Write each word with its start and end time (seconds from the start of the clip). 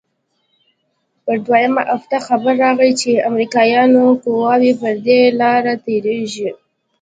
پر 1.25 1.37
دويمه 1.45 1.81
هفته 1.93 2.15
خبر 2.27 2.53
راغى 2.63 2.91
چې 3.01 3.11
امريکايانو 3.29 4.03
قواوې 4.23 4.71
پر 4.81 4.95
دې 5.05 5.21
لاره 5.39 5.73
تېريږي. 5.85 6.49